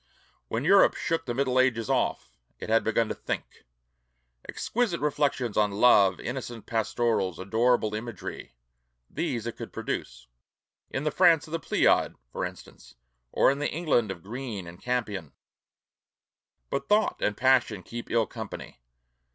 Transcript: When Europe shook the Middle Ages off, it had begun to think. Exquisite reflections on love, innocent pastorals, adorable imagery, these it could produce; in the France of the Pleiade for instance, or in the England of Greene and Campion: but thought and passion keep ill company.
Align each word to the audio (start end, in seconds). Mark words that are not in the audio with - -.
When 0.47 0.63
Europe 0.65 0.95
shook 0.95 1.27
the 1.27 1.33
Middle 1.35 1.59
Ages 1.59 1.87
off, 1.87 2.35
it 2.57 2.69
had 2.69 2.83
begun 2.83 3.07
to 3.09 3.13
think. 3.13 3.65
Exquisite 4.49 4.99
reflections 4.99 5.57
on 5.57 5.69
love, 5.71 6.19
innocent 6.19 6.65
pastorals, 6.65 7.37
adorable 7.37 7.93
imagery, 7.93 8.55
these 9.11 9.45
it 9.45 9.57
could 9.57 9.71
produce; 9.71 10.25
in 10.89 11.03
the 11.03 11.11
France 11.11 11.45
of 11.47 11.51
the 11.51 11.59
Pleiade 11.59 12.15
for 12.31 12.43
instance, 12.45 12.95
or 13.31 13.51
in 13.51 13.59
the 13.59 13.69
England 13.69 14.09
of 14.09 14.23
Greene 14.23 14.65
and 14.65 14.81
Campion: 14.81 15.33
but 16.71 16.89
thought 16.89 17.21
and 17.21 17.37
passion 17.37 17.83
keep 17.83 18.09
ill 18.09 18.25
company. 18.25 18.79